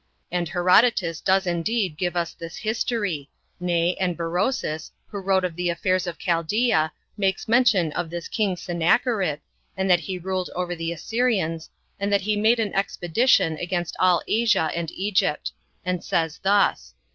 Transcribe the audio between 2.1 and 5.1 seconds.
us this history; nay, and Berosus,